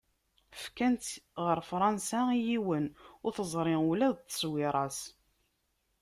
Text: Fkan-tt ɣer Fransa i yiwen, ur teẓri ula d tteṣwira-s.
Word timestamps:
Fkan-tt 0.61 1.09
ɣer 1.45 1.59
Fransa 1.71 2.21
i 2.37 2.39
yiwen, 2.47 2.85
ur 3.23 3.31
teẓri 3.33 3.75
ula 3.91 4.09
d 4.11 4.15
tteṣwira-s. 4.17 4.99